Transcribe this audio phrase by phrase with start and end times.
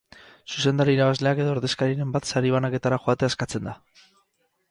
[0.51, 3.77] Zuzendari irabazleak edo ordezkariren bat sari banaketara joatea eskatzen da.